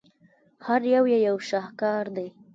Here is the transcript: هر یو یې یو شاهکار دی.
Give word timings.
هر 0.67 0.81
یو 0.93 1.03
یې 1.13 1.17
یو 1.27 1.37
شاهکار 1.49 2.05
دی. 2.15 2.27